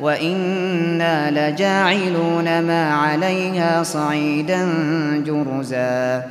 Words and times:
وإنا 0.00 1.30
لجاعلون 1.50 2.62
ما 2.62 2.94
عليها 2.94 3.82
صعيدا 3.82 4.66
جرزا 5.26 6.22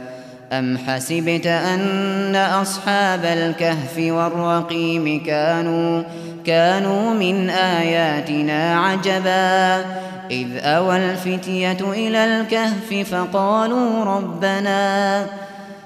أم 0.53 0.77
حسبت 0.77 1.47
أن 1.47 2.35
أصحاب 2.35 3.25
الكهف 3.25 3.97
والرقيم 3.97 5.23
كانوا 5.25 6.03
كانوا 6.45 7.13
من 7.13 7.49
آياتنا 7.49 8.80
عجبا 8.80 9.85
إذ 10.31 10.47
أوى 10.57 10.97
الفتية 10.97 11.77
إلى 11.81 12.25
الكهف 12.25 13.09
فقالوا 13.11 14.05
ربنا 14.05 15.25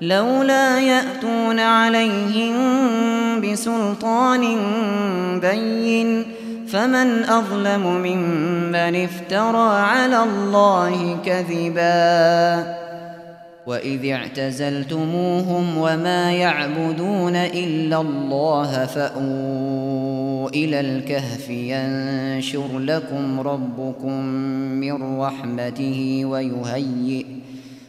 لولا 0.00 0.80
يأتون 0.80 1.60
عليهم 1.60 2.54
بسلطان 3.40 4.58
بين 5.40 6.24
فمن 6.68 7.24
أظلم 7.24 7.86
ممن 7.86 9.04
افترى 9.04 9.80
على 9.80 10.22
الله 10.22 11.18
كذبا 11.24 12.76
وإذ 13.66 14.10
اعتزلتموهم 14.10 15.78
وما 15.78 16.32
يعبدون 16.32 17.36
إلا 17.36 18.00
الله 18.00 18.86
فأووا 18.86 20.48
إلى 20.48 20.80
الكهف 20.80 21.50
ينشر 21.50 22.78
لكم 22.78 23.40
ربكم 23.40 24.24
من 24.80 25.20
رحمته 25.20 26.22
ويهيئ 26.24 27.26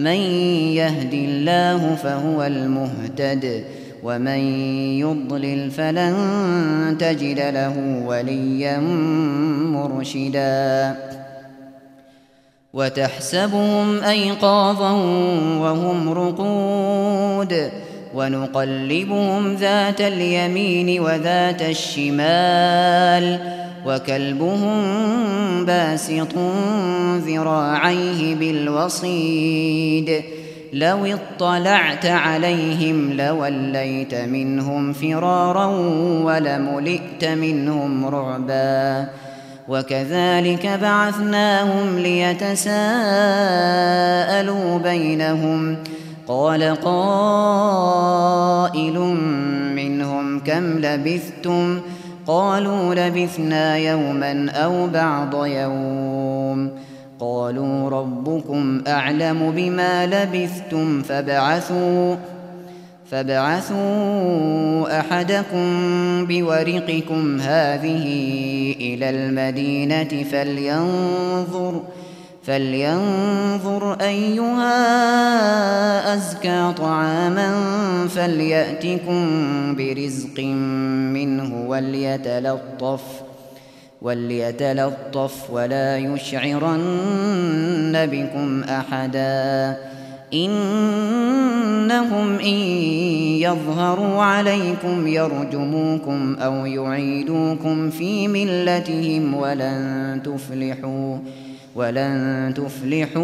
من 0.00 0.20
يهد 0.72 1.12
الله 1.12 1.94
فهو 1.94 2.42
المهتد 2.42 3.64
ومن 4.02 4.38
يضلل 4.98 5.70
فلن 5.70 6.96
تجد 7.00 7.38
له 7.38 8.02
وليا 8.06 8.78
مرشدا. 9.76 10.96
وتحسبهم 12.72 14.02
أيقاظا 14.02 14.92
وهم 15.60 16.08
رقود 16.08 17.70
ونقلبهم 18.14 19.54
ذات 19.54 20.00
اليمين 20.00 21.00
وذات 21.00 21.62
الشمال. 21.62 23.59
وكلبهم 23.86 24.80
باسط 25.64 26.34
ذراعيه 27.16 28.34
بالوصيد. 28.34 30.22
لو 30.72 31.06
اطلعت 31.06 32.06
عليهم 32.06 33.12
لوليت 33.12 34.14
منهم 34.14 34.92
فرارا 34.92 35.66
ولملئت 36.24 37.24
منهم 37.24 38.06
رعبا. 38.06 39.08
وكذلك 39.68 40.78
بعثناهم 40.82 41.98
ليتساءلوا 41.98 42.78
بينهم. 44.78 45.76
قال 46.28 46.76
قائل 46.84 47.38
منهم 49.74 50.40
كم 50.40 50.78
لبثتم؟ 50.78 51.80
قالوا 52.26 52.94
لبثنا 52.94 53.76
يوما 53.76 54.50
أو 54.50 54.86
بعض 54.86 55.46
يوم. 55.46 56.70
قالوا 57.20 57.90
ربكم 57.90 58.82
أعلم 58.88 59.50
بما 59.50 60.06
لبثتم 60.06 61.02
فابعثوا 61.02 62.16
فابعثوا 63.10 65.00
أحدكم 65.00 65.66
بورقكم 66.26 67.40
هذه 67.40 68.04
إلى 68.80 69.10
المدينة 69.10 70.24
فلينظر 70.32 71.82
فلينظر 72.42 73.92
أيها 74.00 74.74
أزكى 76.14 76.72
طعاما 76.76 77.50
فليأتكم 78.08 79.24
برزق 79.76 80.40
منه 81.14 81.68
وليتلطف 81.68 83.02
وليتلطف 84.02 85.50
ولا 85.50 85.98
يشعرن 85.98 87.92
بكم 88.12 88.62
أحدا 88.62 89.76
إنهم 90.34 92.38
إن 92.38 92.58
يظهروا 93.40 94.22
عليكم 94.22 95.06
يرجموكم 95.06 96.36
أو 96.40 96.66
يعيدوكم 96.66 97.90
في 97.90 98.28
ملتهم 98.28 99.34
ولن 99.34 100.20
تفلحوا 100.24 101.16
ولن 101.74 102.54
تفلحوا 102.56 103.20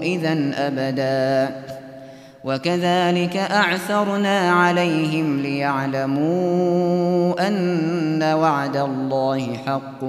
إذا 0.00 0.36
أبدا. 0.54 1.54
وكذلك 2.44 3.36
أعثرنا 3.36 4.50
عليهم 4.50 5.40
ليعلموا 5.40 6.68
أن 7.48 8.22
وعد 8.22 8.76
الله 8.76 9.56
حق 9.66 10.04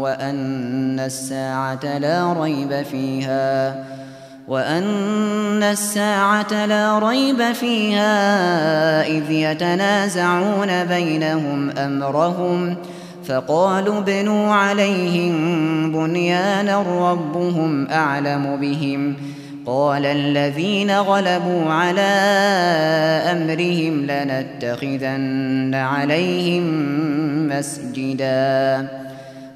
وأن 0.00 1.00
الساعة 1.00 1.98
لا 1.98 2.32
ريب 2.32 2.82
فيها 2.82 3.84
وأن 4.48 5.62
الساعة 5.62 6.66
لا 6.66 6.98
ريب 6.98 7.52
فيها 7.52 9.06
إذ 9.06 9.30
يتنازعون 9.30 10.84
بينهم 10.84 11.70
أمرهم 11.70 12.74
ۖ 12.74 12.78
فقالوا 13.26 13.98
ابنوا 13.98 14.52
عليهم 14.52 15.32
بنيانا 15.92 16.82
ربهم 17.12 17.86
أعلم 17.88 18.56
بهم. 18.60 19.14
قال 19.66 20.06
الذين 20.06 20.90
غلبوا 20.90 21.64
على 21.64 22.00
أمرهم 23.32 24.06
لنتخذن 24.06 25.74
عليهم 25.74 26.64
مسجدا. 27.48 28.88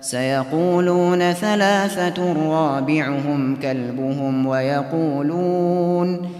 سيقولون 0.00 1.32
ثلاثة 1.32 2.32
رابعهم 2.50 3.56
كلبهم 3.62 4.46
ويقولون 4.46 6.39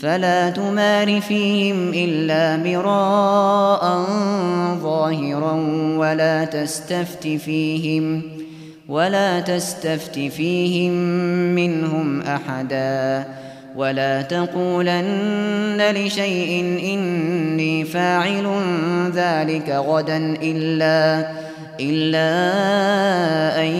فلا 0.00 0.50
تمار 0.50 1.20
فيهم 1.20 1.90
إلا 1.94 2.56
مراء 2.56 4.04
ظاهرا 4.82 5.52
ولا 5.96 6.44
تستفت 6.44 7.26
فيهم 7.26 8.22
ولا 8.88 9.40
تستفت 9.40 10.18
فيهم 10.18 10.92
منهم 11.54 12.22
أحدا 12.22 13.24
ولا 13.76 14.22
تقولن 14.22 15.82
لشيء 15.94 16.60
إني 16.94 17.84
فاعل 17.84 18.46
ذلك 19.14 19.68
غدا 19.70 20.16
إلا 20.42 21.28
إلا 21.80 22.30
أن 23.62 23.72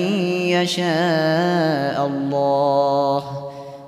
يشاء 0.50 2.06
الله 2.06 3.37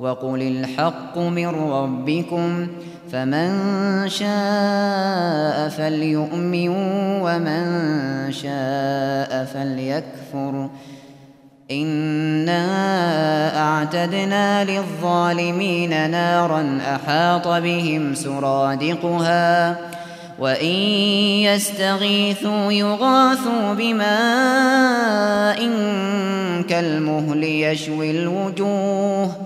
وقل 0.00 0.42
الحق 0.42 1.18
من 1.18 1.48
ربكم 1.48 2.68
فمن 3.12 3.48
شاء 4.08 5.68
فليؤمن 5.68 6.68
ومن 7.22 7.62
شاء 8.32 9.44
فليكفر 9.44 10.68
إنا 11.70 12.62
أعتدنا 13.58 14.64
للظالمين 14.64 16.10
نارا 16.10 16.78
أحاط 16.94 17.48
بهم 17.48 18.14
سرادقها 18.14 19.76
وإن 20.38 20.76
يستغيثوا 21.42 22.72
يغاثوا 22.72 23.74
بماء 23.74 25.58
كالمهل 26.68 27.44
يشوي 27.44 28.10
الوجوه 28.10 29.45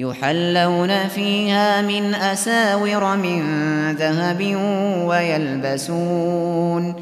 يحلون 0.00 1.08
فيها 1.08 1.82
من 1.82 2.14
أساور 2.14 3.16
من 3.16 3.42
ذهب 3.92 4.56
ويلبسون 5.06 6.94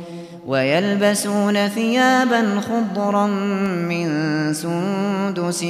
ويلبسون 0.47 1.69
ثيابا 1.69 2.61
خضرا 2.61 3.27
من 3.27 4.09
سندس 4.55 5.65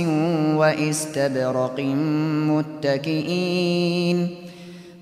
واستبرق 0.54 1.80
متكئين 2.49 4.37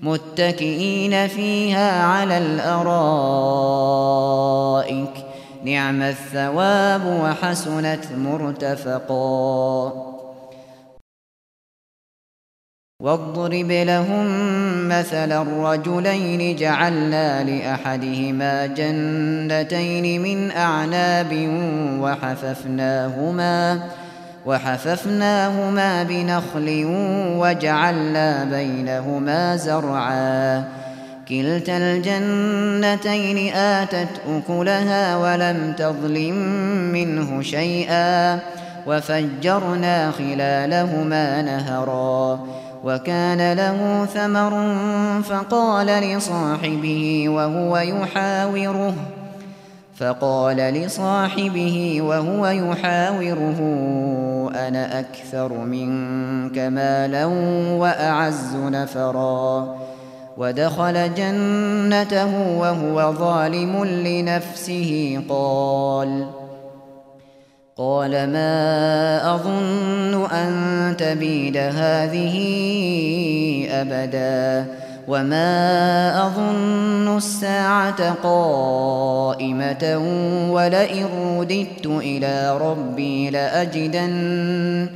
متكئين 0.01 1.27
فيها 1.27 2.03
على 2.03 2.37
الأرائك 2.37 2.87
نعم 5.65 6.01
الثواب 6.01 7.05
وحسنت 7.05 8.05
مرتفقا 8.17 10.16
واضرب 13.01 13.71
لهم 13.71 14.27
مثلا 14.87 15.41
الرجلين 15.41 16.55
جعلنا 16.55 17.43
لأحدهما 17.43 18.65
جنتين 18.65 20.21
من 20.21 20.51
أعناب 20.51 21.33
وحففناهما 22.01 23.79
وحففناهما 24.45 26.03
بنخل 26.03 26.85
وجعلنا 27.37 28.43
بينهما 28.43 29.55
زرعا. 29.55 30.63
كلتا 31.29 31.77
الجنتين 31.77 33.53
آتت 33.53 34.21
أكلها 34.29 35.17
ولم 35.17 35.73
تظلم 35.77 36.35
منه 36.93 37.41
شيئا 37.41 38.39
وفجرنا 38.87 40.11
خلالهما 40.11 41.41
نهرا. 41.41 42.39
وكان 42.83 43.53
له 43.53 44.05
ثمر 44.05 44.73
فقال 45.23 45.87
لصاحبه 45.87 47.29
وهو 47.29 47.77
يحاوره 47.77 48.93
فقال 49.97 50.57
لصاحبه 50.57 52.01
وهو 52.01 52.47
يحاوره 52.47 53.59
أنا 54.55 54.99
أكثر 54.99 55.53
منك 55.53 56.57
مالا 56.57 57.25
وأعز 57.75 58.55
نفرا. 58.55 59.77
ودخل 60.37 61.13
جنته 61.13 62.57
وهو 62.57 63.13
ظالم 63.13 63.85
لنفسه 63.85 65.21
قال 65.29 66.27
قال 67.77 68.11
ما 68.11 69.35
أظن 69.35 70.25
أن 70.25 70.97
تبيد 70.97 71.57
هذه 71.57 72.35
أبدا 73.71 74.65
وما 75.07 76.27
أظن 76.27 77.17
الساعة 77.17 78.13
قائمة 78.13 79.97
ولئن 80.51 81.05
رددت 81.39 81.85
إلى 81.85 82.57
ربي 82.57 83.29
لأجدن 83.29 84.89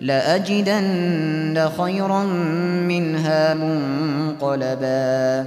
لأجدن 0.00 1.68
خيرا 1.78 2.22
منها 2.88 3.54
منقلبا 3.54 5.46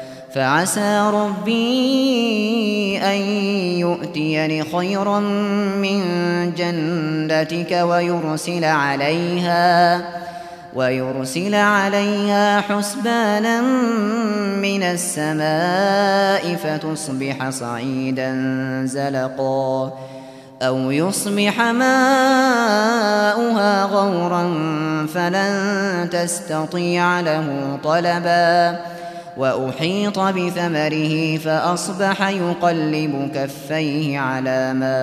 فعسى 0.33 1.11
ربي 1.13 2.99
أن 3.03 3.21
يؤتيني 3.79 4.63
خيرا 4.63 5.19
من 5.19 6.01
جنتك 6.55 7.71
ويرسل 7.71 8.63
عليها 8.65 10.01
ويرسل 10.73 11.55
عليها 11.55 12.61
حسبانا 12.61 13.61
من 14.61 14.83
السماء 14.83 16.55
فتصبح 16.55 17.49
صعيدا 17.49 18.31
زلقا 18.85 19.93
أو 20.61 20.91
يصبح 20.91 21.61
ماؤها 21.61 23.03
غورا 23.83 24.43
فلن 25.13 26.09
تستطيع 26.11 27.19
له 27.19 27.77
طلبا 27.83 28.79
وأحيط 29.37 30.19
بثمره 30.19 31.37
فأصبح 31.37 32.29
يقلب 32.29 33.31
كفيه 33.35 34.19
على 34.19 34.73
ما 34.73 34.97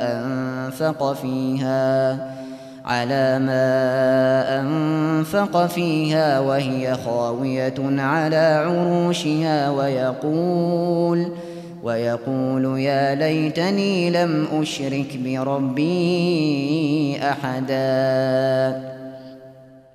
أنفق 0.00 1.12
فيها 1.12 2.18
على 2.84 3.38
ما 3.38 4.60
أنفق 4.60 5.66
فيها 5.66 6.40
وهي 6.40 6.96
خاوية 7.04 7.74
على 7.80 8.64
عروشها 8.66 9.70
ويقول 9.70 11.32
ويقول 11.82 12.80
يا 12.80 13.14
ليتني 13.14 14.10
لم 14.10 14.46
أشرك 14.60 15.18
بربي 15.24 17.18
أحداً. 17.22 18.99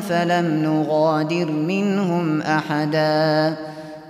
فلم 0.00 0.46
نغادر 0.62 1.50
منهم 1.50 2.42
أحدا. 2.42 3.56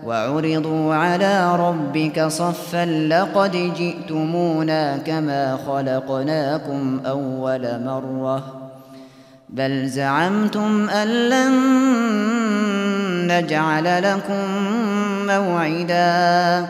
وعرضوا 0.07 0.95
على 0.95 1.57
ربك 1.57 2.26
صفا 2.26 2.85
لقد 2.85 3.75
جئتمونا 3.76 4.97
كما 4.97 5.59
خلقناكم 5.67 7.00
أول 7.07 7.85
مرة. 7.85 8.45
بل 9.49 9.88
زعمتم 9.88 10.91
أن 10.91 11.09
لن 11.09 11.52
نجعل 13.26 14.02
لكم 14.02 14.47
موعدا. 15.26 16.67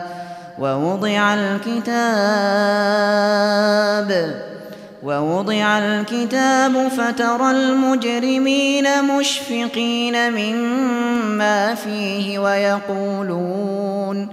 ووضع 0.59 1.33
الكتاب 1.33 1.93
ووضع 5.03 5.77
الكتاب 5.77 6.87
فترى 6.87 7.51
المجرمين 7.51 9.03
مشفقين 9.03 10.31
مما 10.33 11.75
فيه 11.75 12.39
ويقولون 12.39 14.29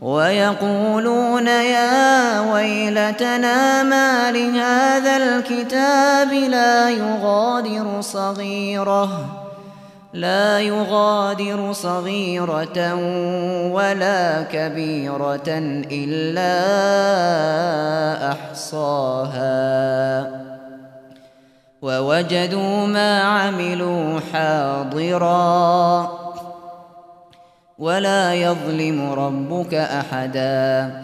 ويقولون 0.00 1.46
يا 1.46 2.40
ويلتنا 2.52 3.82
ما 3.82 4.32
لهذا 4.32 5.16
الكتاب 5.16 6.32
لا 6.32 6.90
يغادر 6.90 8.00
صغيرة 8.00 9.43
لا 10.14 10.60
يغادر 10.60 11.72
صغيرة 11.72 12.94
ولا 13.72 14.42
كبيرة 14.42 15.48
إلا 15.90 16.52
أحصاها. 18.32 20.30
ووجدوا 21.82 22.86
ما 22.86 23.20
عملوا 23.22 24.20
حاضراً. 24.32 26.08
ولا 27.78 28.34
يظلم 28.34 29.12
ربك 29.12 29.74
أحدا. 29.74 31.03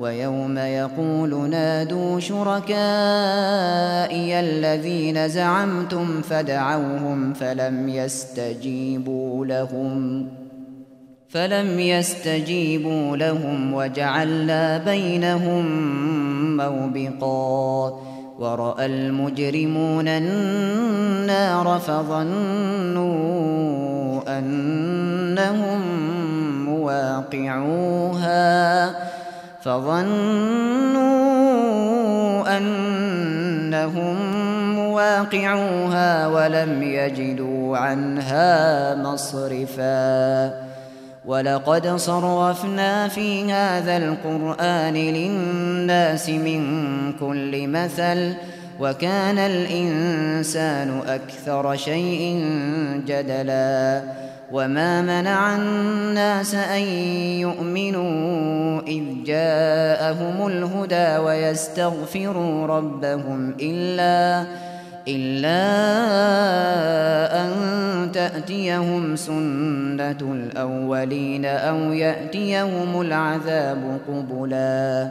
ويوم 0.00 0.58
يقول 0.58 1.50
نادوا 1.50 2.20
شركائي 2.20 2.70
الذين 4.40 5.28
زعمتم 5.28 6.22
فدعوهم 6.22 7.32
فلم 7.32 7.88
يستجيبوا 7.88 9.46
لهم 9.46 10.28
فلم 11.28 11.80
يستجيبوا 11.80 13.16
لهم 13.16 13.74
وجعلنا 13.74 14.78
بينهم 14.78 15.66
موبقا. 16.56 18.00
ورأى 18.38 18.86
المجرمون 18.86 20.08
النار 20.08 21.78
فظنوا 21.78 23.10
أنهم 24.38 25.80
مواقعوها. 26.64 28.30
فظنوا 29.62 31.00
أنهم 32.56 34.16
مواقعوها 34.74 36.26
ولم 36.26 36.82
يجدوا 36.82 37.76
عنها 37.78 38.94
مصرفاً. 38.94 40.70
ولقد 41.26 41.96
صرفنا 41.96 43.08
في 43.08 43.52
هذا 43.52 43.96
القرآن 43.96 44.94
للناس 44.94 46.28
من 46.28 46.62
كل 47.12 47.68
مثل 47.68 48.34
وكان 48.80 49.38
الإنسان 49.38 51.00
أكثر 51.06 51.76
شيء 51.76 52.44
جدلا 53.06 54.02
وما 54.52 55.02
منع 55.02 55.56
الناس 55.56 56.54
أن 56.54 56.82
يؤمنوا 57.44 58.80
إذ 58.80 59.02
جاءهم 59.24 60.46
الهدى 60.46 61.16
ويستغفروا 61.16 62.66
ربهم 62.66 63.54
إلا 63.60 64.46
إلا 65.08 65.60
أن 67.44 67.52
تأتيهم 68.12 69.16
سنة 69.16 70.20
الأولين 70.20 71.44
أو 71.44 71.92
يأتيهم 71.92 73.00
العذاب 73.00 73.98
قبلا 74.08 75.10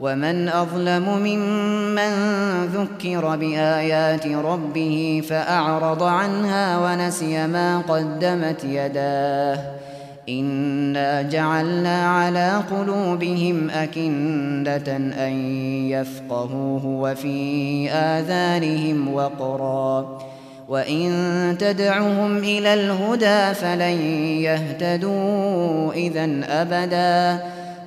ومن 0.00 0.48
أظلم 0.48 1.08
ممن 1.18 2.12
ذكر 2.64 3.36
بآيات 3.36 4.26
ربه 4.26 5.22
فأعرض 5.28 6.02
عنها 6.02 6.78
ونسي 6.78 7.46
ما 7.46 7.78
قدمت 7.78 8.64
يداه. 8.64 9.58
إنا 10.28 11.22
جعلنا 11.22 12.08
على 12.08 12.62
قلوبهم 12.70 13.70
أكندة 13.70 14.96
أن 14.96 15.32
يفقهوه 15.90 16.86
وفي 16.86 17.90
آذانهم 17.90 19.14
وقرا. 19.14 20.18
وإن 20.68 21.56
تدعهم 21.58 22.38
إلى 22.38 22.74
الهدى 22.74 23.54
فلن 23.54 24.00
يهتدوا 24.42 25.92
إذا 25.92 26.40
أبدا. 26.48 27.57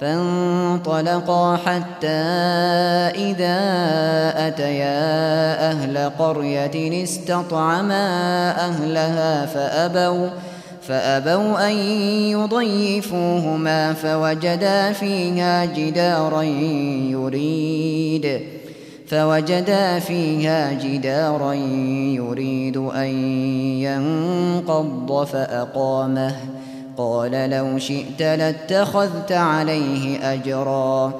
فانطلقا 0.00 1.56
حتى 1.56 2.24
إذا 3.14 3.58
أتيا 4.48 5.70
أهل 5.70 6.10
قرية 6.18 7.04
استطعما 7.04 8.06
أهلها 8.50 9.46
فأبوا 9.46 10.28
فأبوا 10.82 11.68
أن 11.68 11.72
يضيفوهما 12.30 13.92
فوجدا 13.92 14.92
فيها 14.92 15.64
جدارا 15.64 16.42
يريد 17.12 18.40
فوجدا 19.06 19.98
فيها 19.98 20.72
جدارا 20.72 21.52
يريد 22.14 22.76
أن 22.76 23.08
ينقض 23.80 25.24
فأقامه. 25.24 26.36
قال 26.96 27.50
لو 27.50 27.78
شئت 27.78 28.22
لاتخذت 28.22 29.32
عليه 29.32 30.32
أجرا. 30.32 31.12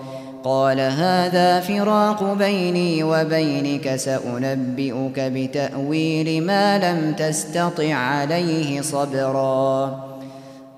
قال 0.44 0.80
هذا 0.80 1.60
فراق 1.60 2.32
بيني 2.32 3.04
وبينك 3.04 3.96
سأنبئك 3.96 5.20
بتأويل 5.20 6.46
ما 6.46 6.78
لم 6.78 7.14
تستطع 7.18 7.94
عليه 7.94 8.80
صبرا. 8.80 10.04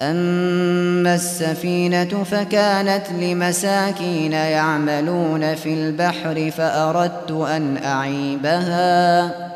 أما 0.02 1.14
السفينة 1.14 2.24
فكانت 2.24 3.06
لمساكين 3.20 4.32
يعملون 4.32 5.54
في 5.54 5.74
البحر 5.74 6.50
فأردت 6.50 7.30
أن 7.30 7.76
أعيبها. 7.84 9.55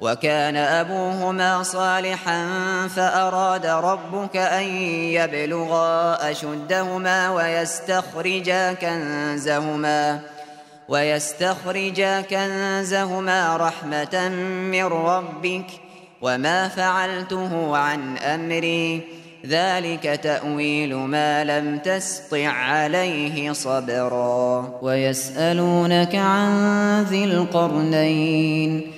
وكان 0.00 0.56
أبوهما 0.56 1.62
صالحا 1.62 2.46
فأراد 2.88 3.66
ربك 3.66 4.36
أن 4.36 4.64
يبلغا 5.18 6.30
أشدهما 6.30 7.30
ويستخرجا 7.30 8.72
كنزهما 8.72 10.20
ويستخرجا 10.88 12.20
كنزهما 12.20 13.56
رحمة 13.56 14.28
من 14.72 14.84
ربك 14.84 15.66
وما 16.22 16.68
فعلته 16.68 17.76
عن 17.76 18.18
أمري. 18.18 19.02
ذلك 19.46 20.20
تأويل 20.22 20.94
ما 20.94 21.44
لم 21.44 21.78
تسطع 21.78 22.48
عليه 22.48 23.52
صبرا. 23.52 24.78
ويسألونك 24.82 26.14
عن 26.14 27.02
ذي 27.02 27.24
القرنين 27.24 28.97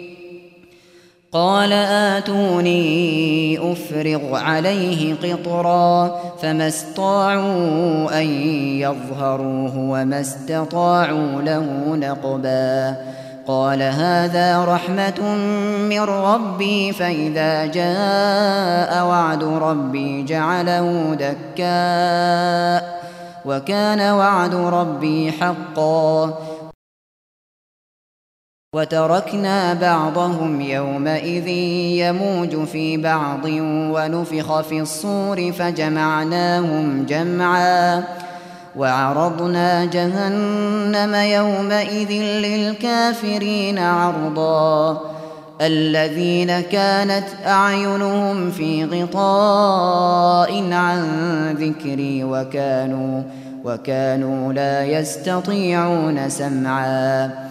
قال 1.33 1.73
آتوني 1.73 2.91
أفرغ 3.71 4.35
عليه 4.35 5.15
قطرا 5.15 6.19
فما 6.41 6.67
استطاعوا 6.67 8.19
أن 8.21 8.25
يظهروه 8.79 9.77
وما 9.77 10.21
استطاعوا 10.21 11.41
له 11.41 11.95
نقبا. 11.95 12.95
قال 13.47 13.81
هذا 13.81 14.65
رحمة 14.65 15.35
من 15.89 16.01
ربي 16.01 16.93
فإذا 16.93 17.65
جاء 17.65 19.05
وعد 19.05 19.43
ربي 19.43 20.23
جعله 20.23 21.15
دكاء. 21.19 23.01
وكان 23.45 24.11
وعد 24.13 24.55
ربي 24.55 25.31
حقا. 25.31 26.33
وتركنا 28.75 29.73
بعضهم 29.73 30.61
يومئذ 30.61 31.47
يموج 31.97 32.63
في 32.67 32.97
بعض 32.97 33.45
ونفخ 33.93 34.61
في 34.61 34.81
الصور 34.81 35.51
فجمعناهم 35.51 37.05
جمعا 37.05 38.03
وعرضنا 38.75 39.85
جهنم 39.85 41.15
يومئذ 41.15 42.11
للكافرين 42.21 43.79
عرضا 43.79 45.01
الذين 45.61 46.61
كانت 46.61 47.27
أعينهم 47.45 48.51
في 48.51 48.85
غطاء 48.85 50.73
عن 50.73 51.05
ذكري 51.59 52.23
وكانوا 52.23 53.23
وكانوا 53.65 54.53
لا 54.53 54.85
يستطيعون 54.85 56.29
سمعا 56.29 57.50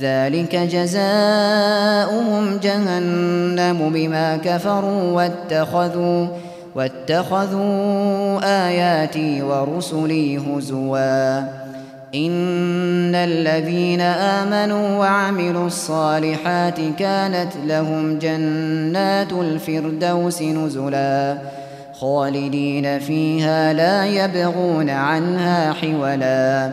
ذلك 0.00 0.56
جزاؤهم 0.56 2.58
جهنم 2.62 3.90
بما 3.94 4.36
كفروا 4.36 5.12
واتخذوا 5.12 6.26
واتخذوا 6.74 8.40
آياتي 8.68 9.42
ورسلي 9.42 10.38
هزوا. 10.38 11.38
إن 12.14 13.14
الذين 13.14 14.00
آمنوا 14.00 14.98
وعملوا 14.98 15.66
الصالحات 15.66 16.78
كانت 16.98 17.52
لهم 17.66 18.18
جنات 18.18 19.32
الفردوس 19.32 20.42
نزلا. 20.42 21.38
خالدين 22.00 22.98
فيها 22.98 23.72
لا 23.72 24.06
يبغون 24.06 24.90
عنها 24.90 25.72
حولا. 25.72 26.72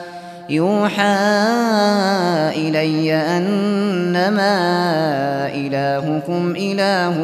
يوحى 0.51 1.17
إلي 2.55 3.13
أنما 3.13 4.57
إلهكم 5.53 6.53
إله 6.57 7.17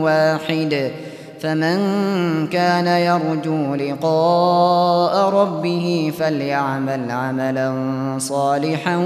واحد 0.00 0.90
فمن 1.40 1.78
كان 2.46 2.86
يرجو 2.86 3.74
لقاء 3.74 5.30
ربه 5.30 6.12
فليعمل 6.18 7.10
عملا 7.10 7.74
صالحا 8.18 8.96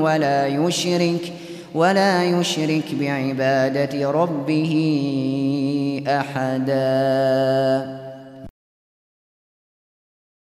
ولا 0.00 0.46
يشرك 0.46 1.32
ولا 1.74 2.24
يشرك 2.24 2.84
بعبادة 3.00 4.10
ربه 4.10 4.72
أحداً. 6.08 8.05